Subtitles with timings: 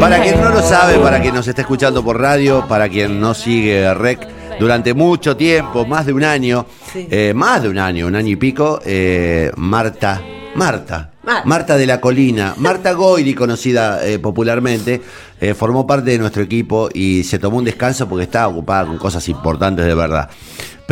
[0.00, 3.34] Para quien no lo sabe, para quien nos está escuchando por radio, para quien no
[3.34, 4.28] sigue REC
[4.58, 8.36] durante mucho tiempo, más de un año, eh, más de un año, un año y
[8.36, 10.20] pico, eh, Marta,
[10.56, 11.11] Marta,
[11.44, 15.00] Marta de la Colina, Marta Goiri, conocida eh, popularmente,
[15.56, 19.28] formó parte de nuestro equipo y se tomó un descanso porque estaba ocupada con cosas
[19.28, 20.30] importantes de verdad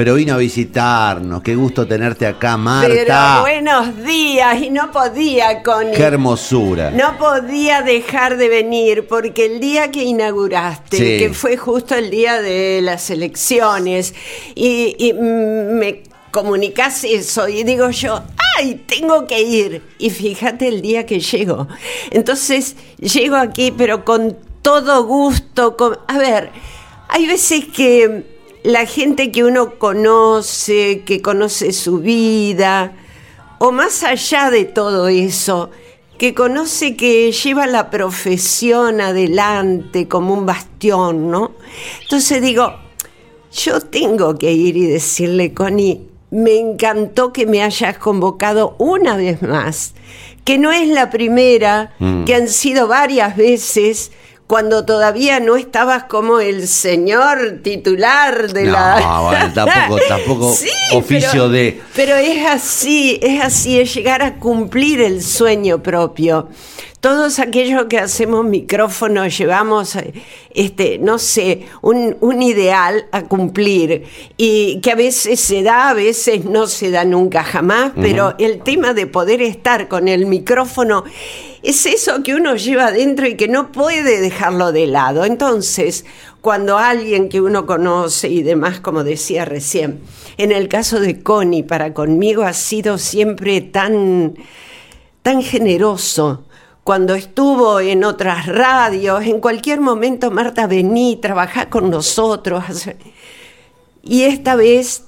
[0.00, 1.42] pero vino a visitarnos.
[1.42, 2.88] Qué gusto tenerte acá, Marta.
[2.88, 5.90] Pero buenos días y no podía con.
[5.92, 6.90] Qué hermosura.
[6.90, 12.40] No podía dejar de venir porque el día que inauguraste, que fue justo el día
[12.40, 14.14] de las elecciones,
[14.54, 18.22] y, me comunicas eso y digo yo,
[18.60, 19.82] ay, tengo que ir.
[19.98, 21.66] Y fíjate el día que llego.
[22.10, 25.76] Entonces llego aquí, pero con todo gusto.
[26.06, 26.50] A ver,
[27.08, 28.24] hay veces que
[28.62, 32.94] la gente que uno conoce, que conoce su vida,
[33.58, 35.70] o más allá de todo eso,
[36.18, 41.52] que conoce que lleva la profesión adelante como un bastión, ¿no?
[42.02, 42.74] Entonces digo,
[43.52, 49.42] yo tengo que ir y decirle, Connie, me encantó que me hayas convocado una vez
[49.42, 49.94] más,
[50.44, 52.24] que no es la primera, mm.
[52.24, 54.12] que han sido varias veces,
[54.50, 59.20] cuando todavía no estabas como el señor titular de la.
[59.22, 60.56] Bueno, tampoco, tampoco
[60.92, 61.80] oficio de.
[61.94, 66.48] Pero es así, es así, es llegar a cumplir el sueño propio
[67.00, 69.96] todos aquellos que hacemos micrófonos llevamos,
[70.52, 74.04] este, no sé, un, un, ideal a cumplir
[74.36, 78.60] y que a veces se da, a veces no se da nunca jamás, pero el
[78.60, 81.04] tema de poder estar con el micrófono
[81.62, 85.24] es eso que uno lleva adentro y que no puede dejarlo de lado.
[85.24, 86.04] Entonces,
[86.40, 90.00] cuando alguien que uno conoce y demás, como decía recién,
[90.38, 94.34] en el caso de Connie, para conmigo ha sido siempre tan,
[95.22, 96.44] tan generoso
[96.82, 102.64] cuando estuvo en otras radios, en cualquier momento, Marta, vení, trabajá con nosotros.
[104.02, 105.04] Y esta vez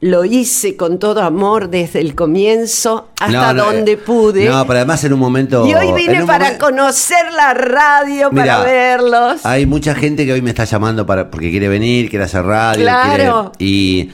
[0.00, 4.48] lo hice con todo amor desde el comienzo hasta donde pude.
[4.48, 5.66] No, pero además en un momento.
[5.66, 9.44] Y hoy vine para conocer la radio, para verlos.
[9.44, 12.82] Hay mucha gente que hoy me está llamando para porque quiere venir, quiere hacer radio.
[12.82, 13.52] Claro.
[13.58, 14.10] y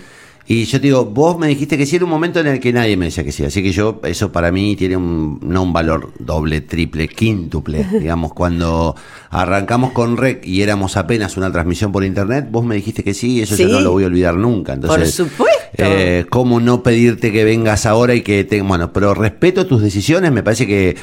[0.49, 2.73] y yo te digo, vos me dijiste que sí, era un momento en el que
[2.73, 3.45] nadie me decía que sí.
[3.45, 7.84] Así que yo, eso para mí tiene un, no un valor doble, triple, quíntuple.
[8.01, 8.95] digamos, cuando
[9.31, 13.33] arrancamos con REC y éramos apenas una transmisión por internet, vos me dijiste que sí,
[13.33, 14.75] y eso yo no lo voy a olvidar nunca.
[14.75, 15.57] Entonces, por supuesto.
[15.79, 18.63] Eh, ¿Cómo no pedirte que vengas ahora y que te.
[18.63, 20.97] Bueno, pero respeto tus decisiones, me parece que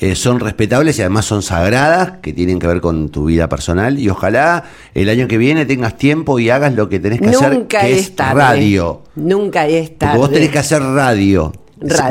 [0.00, 3.98] eh, son respetables y además son sagradas, que tienen que ver con tu vida personal.
[3.98, 7.66] Y ojalá el año que viene tengas tiempo y hagas lo que tenés que hacer,
[7.66, 9.02] que es, radio.
[9.14, 10.18] Nunca es tarde.
[10.18, 11.52] vos tenés que hacer radio.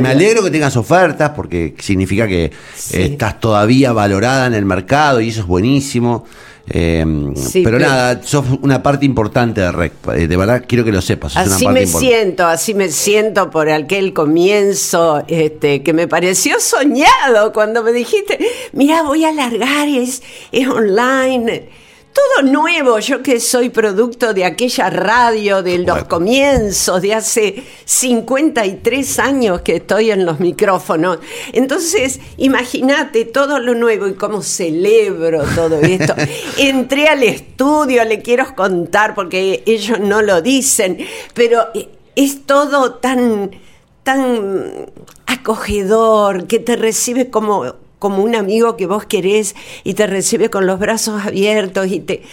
[0.01, 2.51] Me alegro que tengas ofertas porque significa que
[2.91, 6.25] estás todavía valorada en el mercado y eso es buenísimo.
[6.69, 9.93] Em, pero, nada, sos una parte importante de REC.
[10.15, 11.35] Eh, de verdad, quiero que lo sepas.
[11.35, 17.83] así me siento, así me siento por aquel comienzo este, que me pareció soñado cuando
[17.83, 18.39] me dijiste,
[18.73, 20.21] mira, voy a alargar, es,
[20.51, 21.69] es online
[22.13, 29.19] todo nuevo, yo que soy producto de aquella radio de los comienzos, de hace 53
[29.19, 31.19] años que estoy en los micrófonos.
[31.53, 36.15] Entonces, imagínate todo lo nuevo y cómo celebro todo esto.
[36.57, 40.97] Entré al estudio, le quiero contar porque ellos no lo dicen,
[41.33, 41.67] pero
[42.15, 43.51] es todo tan
[44.03, 44.87] tan
[45.27, 50.65] acogedor, que te recibe como como un amigo que vos querés y te recibe con
[50.65, 52.23] los brazos abiertos y te,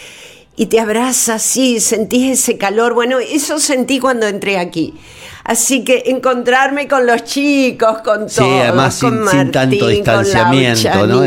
[0.55, 2.93] y te abraza así, sentís ese calor.
[2.93, 4.95] Bueno, eso sentí cuando entré aquí.
[5.43, 11.25] Así que encontrarme con los chicos, con todos, sí, además sin, tanto distanciamiento, ¿no?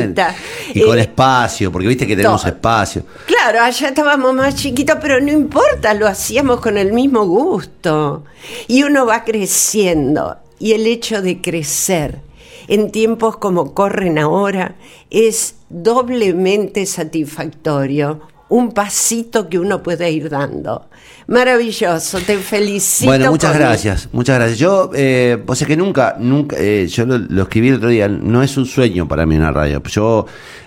[0.74, 3.04] Y con eh, espacio, porque viste que tenemos espacio.
[3.24, 8.24] Claro, allá estábamos más chiquitos, pero no importa, lo hacíamos con el mismo gusto.
[8.68, 10.36] Y uno va creciendo.
[10.58, 12.29] Y el hecho de crecer
[12.68, 14.76] en tiempos como corren ahora
[15.10, 18.20] es doblemente satisfactorio
[18.50, 20.88] un pasito que uno puede ir dando.
[21.28, 23.08] Maravilloso, te felicito.
[23.08, 24.58] Bueno, muchas gracias, muchas gracias.
[24.58, 28.42] Yo, eh, o sea que nunca, nunca, eh, yo lo, escribí el otro día, no
[28.42, 29.80] es un sueño para mí una radio.
[29.84, 30.26] Yo,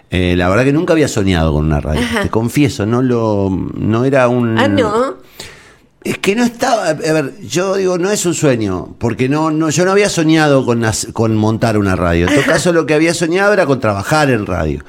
[0.10, 2.02] eh, la verdad que nunca había soñado con una radio.
[2.22, 4.58] Te confieso, no lo, no era un.
[4.58, 5.18] Ah, no.
[6.04, 9.70] Es que no estaba, a ver, yo digo, no es un sueño, porque no, no,
[9.70, 10.84] yo no había soñado con,
[11.14, 12.28] con montar una radio.
[12.28, 14.84] En todo caso, lo que había soñado era con trabajar en radio.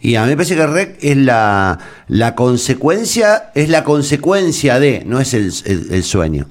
[0.00, 5.02] Y a mí me parece que REC es la, la consecuencia, es la consecuencia de,
[5.06, 6.46] no es el, el, sueño.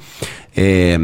[0.55, 0.97] Eh,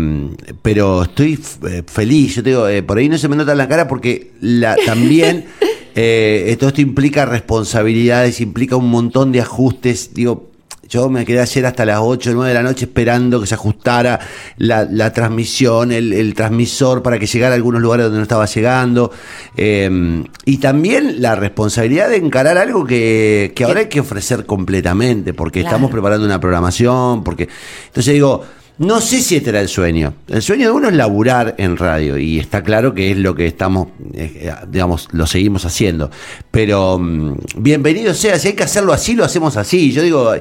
[0.64, 1.40] pero estoy
[1.70, 3.88] eh, feliz, yo te digo, eh, por ahí no se me nota en la cara
[3.88, 5.46] porque la, también
[5.94, 10.53] todo esto implica responsabilidades, implica un montón de ajustes, digo,
[10.94, 13.56] yo me quedé ayer hasta las 8 o 9 de la noche esperando que se
[13.56, 14.20] ajustara
[14.58, 19.12] la, transmisión, el, transmisor para que llegara a algunos lugares donde no estaba llegando.
[19.58, 25.62] Em, y también la responsabilidad de encarar algo que, ahora hay que ofrecer completamente, porque
[25.62, 27.50] estamos preparando una programación, porque.
[27.88, 28.44] Entonces digo.
[28.80, 30.16] No sé si este era el sueño.
[30.28, 33.46] El sueño de uno es laburar en radio y está claro que es lo que
[33.46, 36.10] estamos, eh, digamos, lo seguimos haciendo.
[36.50, 39.92] Pero mm, bienvenido sea, si hay que hacerlo así, lo hacemos así.
[39.92, 40.34] Yo digo,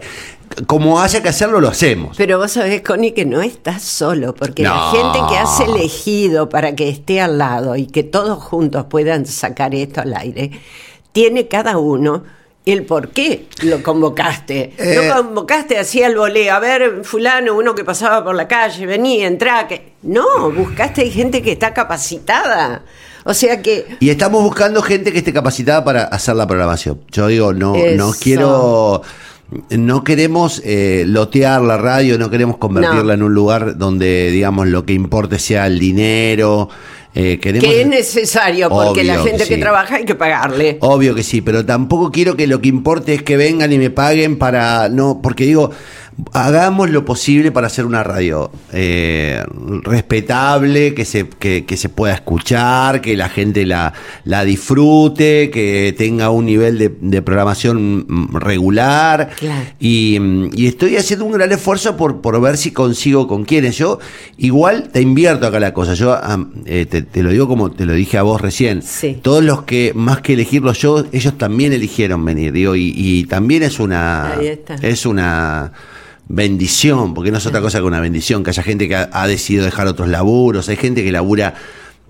[0.67, 2.17] como haya que hacerlo, lo hacemos.
[2.17, 6.75] Pero vos sabés, Connie, que no estás solo, porque la gente que has elegido para
[6.75, 10.51] que esté al lado y que todos juntos puedan sacar esto al aire,
[11.13, 12.23] tiene cada uno
[12.65, 14.75] el por qué lo convocaste.
[14.79, 18.87] no eh, convocaste así al voleo, a ver, fulano, uno que pasaba por la calle,
[18.87, 19.93] venía, entraba, que...
[20.03, 22.83] No, buscaste gente que está capacitada.
[23.25, 23.97] O sea que...
[24.01, 27.01] Y estamos buscando gente que esté capacitada para hacer la programación.
[27.11, 29.03] Yo digo, no, no quiero...
[29.71, 34.85] No queremos eh, lotear la radio, no queremos convertirla en un lugar donde, digamos, lo
[34.87, 36.69] que importe sea el dinero,
[37.15, 40.79] eh, que es necesario, porque la gente que, trabaja hay que pagarle.
[40.81, 43.91] Obvio que sí, pero tampoco quiero que lo que importe es que vengan y me
[43.91, 44.89] paguen para.
[44.89, 45.71] No, porque digo,
[46.33, 49.43] hagamos lo posible para hacer una radio eh,
[49.83, 53.93] respetable, que se, que, se pueda escuchar, que la gente la,
[54.25, 59.31] la disfrute, que tenga un nivel de, programación regular.
[59.79, 60.19] Y,
[60.67, 63.77] estoy haciendo un gran esfuerzo por, por ver si consigo con quienes.
[63.77, 63.99] Yo
[64.39, 65.95] igual te invierto acá la cosa.
[65.95, 66.19] Yo
[66.67, 68.83] eh, te, lo digo como te lo dije a vos recién.
[69.23, 72.53] Todos los que, más que elegirlos yo, ellos también eligieron venir.
[72.53, 74.35] Digo, y, y también es una.
[74.83, 75.73] Es una
[76.29, 79.65] bendición, porque no es otra cosa que una bendición, que haya gente que ha, decidido
[79.65, 81.55] dejar otros laburos, hay gente que labura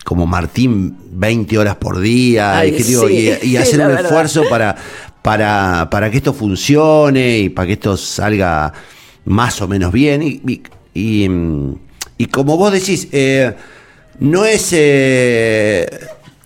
[0.05, 4.77] como Martín 20 horas por día y, hacer un esfuerzo para,
[5.23, 8.73] para, para que esto funcione y para que esto salga
[9.25, 10.23] más o menos bien.
[10.23, 10.63] Y,
[10.95, 13.55] y, como vos decís, eh,
[14.21, 14.73] no es...
[14.73, 15.89] Eh,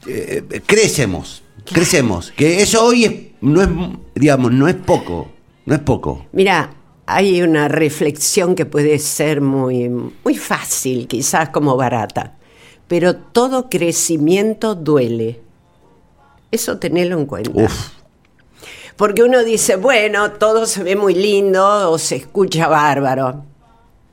[0.09, 3.69] eh, crecemos, crecemos, que eso hoy no es,
[4.15, 5.33] digamos, no es poco,
[5.65, 6.27] no es poco.
[6.33, 6.71] Mira,
[7.07, 12.37] hay una reflexión que puede ser muy, muy fácil, quizás como barata,
[12.89, 15.41] pero todo crecimiento duele.
[16.51, 17.69] Eso tenelo en cuenta.
[18.97, 23.45] Porque uno dice, bueno, todo se ve muy lindo o se escucha bárbaro,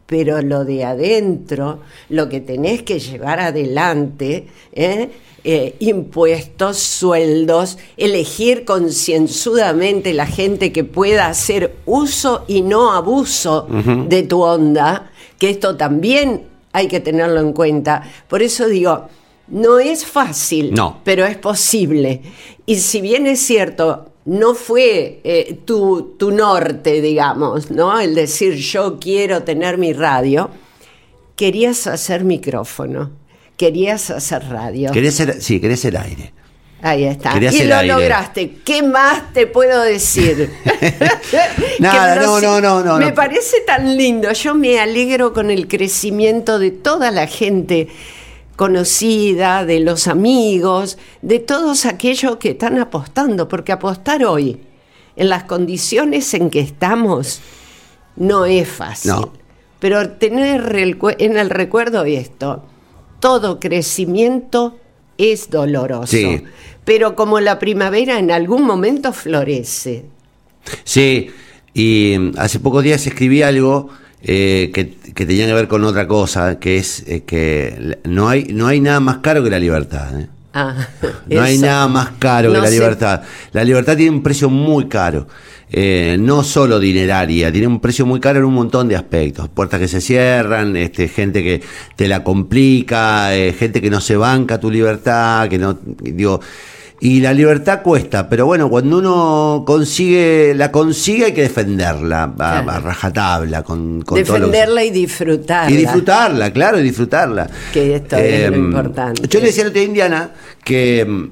[0.05, 1.79] pero lo de adentro,
[2.09, 5.09] lo que tenés que llevar adelante, ¿eh?
[5.45, 13.67] Eh, impuestos, sueldos, elegir concienzudamente la gente que pueda hacer uso y no abuso
[14.07, 18.03] de tu onda, que esto también hay que tenerlo en cuenta.
[18.29, 19.09] Por eso digo,
[19.49, 20.73] no es fácil,
[21.03, 22.21] pero es posible.
[22.65, 27.99] Y si bien es cierto, no fue eh, tu, tu, norte, digamos, ¿no?
[27.99, 30.49] El decir yo quiero tener mi radio,
[31.35, 33.23] querías hacer micrófono
[33.57, 34.91] querías hacer radio.
[34.91, 36.33] Querías ser, sí, querías ser aire.
[36.81, 37.37] Ahí está.
[37.37, 38.57] y lo lograste.
[38.65, 40.51] ¿Qué más te puedo decir?
[41.79, 42.97] Nada, no, no, no, no.
[42.97, 44.33] Me parece tan lindo.
[44.33, 47.87] Yo me alegro con el crecimiento de toda la gente
[48.55, 54.59] conocida, de los amigos, de todos aquellos que están apostando, porque apostar hoy,
[55.15, 57.41] en las condiciones en que estamos,
[58.15, 59.11] no es fácil.
[59.11, 59.33] No.
[59.79, 60.73] Pero tener
[61.19, 62.63] en el recuerdo esto,
[63.19, 64.79] todo crecimiento
[65.17, 66.17] es doloroso.
[66.85, 70.05] Pero como la primavera en algún momento florece.
[70.83, 71.29] Sí,
[71.73, 73.89] y mm, hace pocos días escribí algo
[74.21, 78.67] eh, que, tenía que ver con otra cosa, que es eh, que no hay, no
[78.67, 80.19] hay nada más caro que la libertad.
[80.19, 80.27] ¿eh?
[80.53, 80.87] Ah,
[81.29, 83.21] no hay nada más caro que la libertad.
[83.51, 85.27] La libertad tiene un precio muy caro.
[85.75, 89.49] Eh, no solo dineraria, tiene un precio muy caro en un montón de aspectos.
[89.49, 91.63] Puertas que se cierran, este, gente que
[91.95, 96.39] te la complica, eh, gente que no se banca tu libertad, que no, digo,
[97.03, 102.79] y la libertad cuesta, pero bueno, cuando uno consigue, la consigue hay que defenderla a,
[102.79, 103.61] rajatabla.
[103.61, 105.69] Con, con defenderla y disfrutarla.
[105.69, 107.49] Y disfrutarla, claro, y disfrutarla.
[107.73, 109.27] Que esto es lo em, importante.
[109.27, 110.29] Yo le decía a la Indiana
[110.63, 111.29] que em,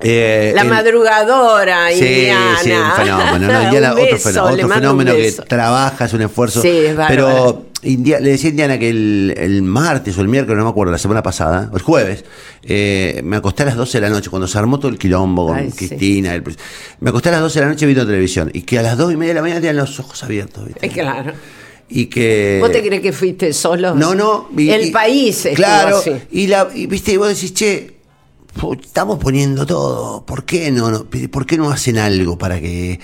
[0.00, 2.56] Eh, la madrugadora Indiana.
[2.60, 3.52] Sí, un fenómeno.
[3.52, 6.62] No, Indiana, otro fenómeno, otro fenómeno que trabaja, es un esfuerzo.
[6.62, 10.70] Sí, es Pero le decía a Indiana que el, martes o el miércoles, no me
[10.70, 12.24] acuerdo, la semana pasada, o el jueves,
[12.62, 15.48] eh, me acosté a las 12 de la noche, cuando se armó todo el quilombo
[15.48, 16.40] con Cristina.
[17.00, 19.12] me acosté a las 12 de la noche viendo televisión y que a las 2
[19.12, 20.66] y media de la mañana tenían los ojos abiertos.
[20.66, 20.88] ¿viste?
[20.98, 21.32] Claro
[21.88, 26.46] y que vos te crees que fuiste solo no no el país es claro y
[26.46, 27.94] la y, viste y vos decís che
[28.82, 33.00] estamos poniendo todo por qué no, no por qué no hacen algo para que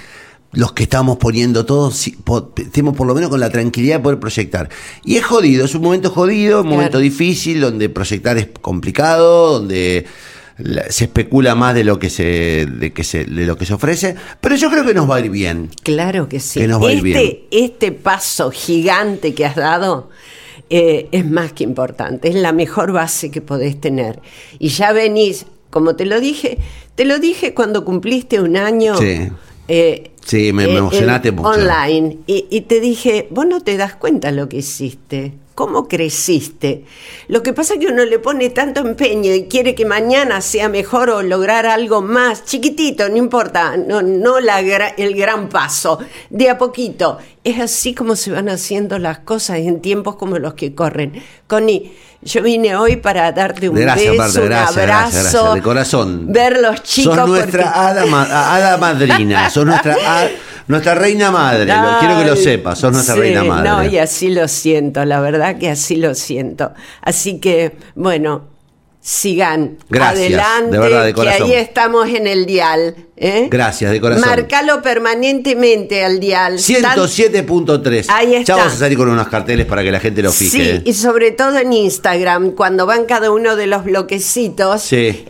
[0.55, 4.69] los que estamos poniendo todo estemos por lo menos con la tranquilidad de poder proyectar
[5.05, 10.07] y es jodido es un momento jodido un momento difícil donde proyectar es complicado donde
[10.89, 14.15] se especula más de lo que se de que se de lo que se ofrece,
[14.41, 15.71] pero yo creo que nos va a ir bien.
[15.83, 16.61] Claro que sí.
[16.61, 20.11] este, este paso gigante que has dado
[20.71, 24.21] eh, es más que importante, es la mejor base que podés tener.
[24.59, 26.59] Y ya venís, como te lo dije,
[26.95, 28.97] te lo dije cuando cumpliste un año.
[28.97, 29.31] Sí.
[29.67, 31.49] Eh, sí, me, eh, emocionaste mucho.
[31.49, 32.19] Online.
[32.27, 36.85] Y, y te dije, vos no te das cuenta lo que hiciste cómo creciste.
[37.29, 40.69] Lo que pasa es que uno le pone tanto empeño y quiere que mañana sea
[40.69, 45.99] mejor o lograr algo más, chiquitito, no importa, no, no la, el gran paso,
[46.31, 47.19] de a poquito.
[47.45, 51.23] Es así como se van haciendo las cosas en tiempos como los que corren.
[51.47, 51.93] Connie,
[52.25, 56.33] yo vine hoy para darte un beso, un abrazo, de corazón.
[56.33, 57.15] Ver los chicos.
[57.15, 59.95] Sos nuestra hada, madrina, sos nuestra
[60.67, 63.69] nuestra reina madre, quiero que lo sepas, sos nuestra reina madre.
[63.69, 66.73] No, y así lo siento, la verdad que así lo siento.
[67.03, 68.49] Así que, bueno,
[69.01, 72.97] sigan adelante, que ahí estamos en el dial.
[73.17, 73.49] ¿Eh?
[73.51, 74.29] Gracias, de corazón.
[74.29, 76.59] Marcalo permanentemente al dial.
[76.59, 78.07] 107.3.
[78.09, 78.53] Ahí está.
[78.53, 80.51] Ya vamos a salir con unos carteles para que la gente lo fije.
[80.51, 80.83] Sí, ¿eh?
[80.85, 85.29] y sobre todo en Instagram, cuando van cada uno de los bloquecitos, este,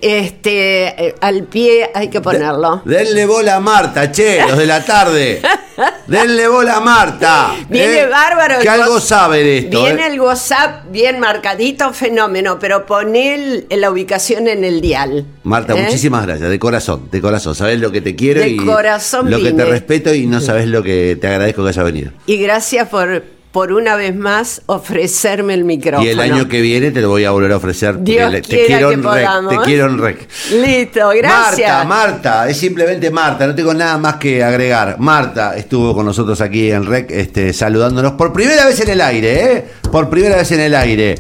[1.07, 2.83] eh, al pie hay que ponerlo.
[2.85, 5.41] denle bola a Marta, che, los de la tarde.
[6.07, 7.55] denle bola a Marta.
[7.69, 8.61] Viene bárbaro.
[8.61, 9.83] Que algo sabe de esto.
[9.83, 15.27] Viene el WhatsApp bien marcadito, fenómeno, pero pon el la ubicación en el dial.
[15.43, 17.55] Marta, muchísimas gracias, de corazón, de corazón.
[17.55, 20.67] Sabes lo que te quiero de y corazón lo que te respeto y no sabes
[20.67, 22.13] lo que te agradezco que haya venido.
[22.27, 23.23] Y gracias por
[23.55, 26.05] por una vez más ofrecerme el micrófono.
[26.05, 28.03] Y el año que viene te lo voy a volver a ofrecer.
[28.03, 30.29] Dios te, quiero en rec, te quiero en rec.
[30.51, 31.71] Listo, gracias.
[31.71, 34.97] Marta, Marta, es simplemente Marta, no tengo nada más que agregar.
[34.99, 39.45] Marta estuvo con nosotros aquí en rec, este, saludándonos por primera vez en el aire,
[39.45, 39.65] ¿eh?
[39.89, 41.15] Por primera vez en el aire.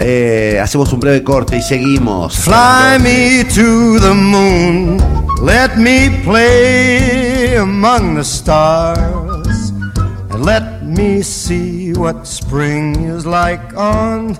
[0.00, 2.38] Eh, hacemos un breve corte y seguimos.
[2.38, 4.98] Fly me to the moon,
[5.42, 9.72] let me play among the stars,
[10.30, 14.36] and let me see what spring is like on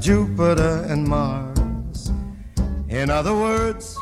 [0.00, 2.10] Jupiter and Mars.
[2.88, 3.96] In other words,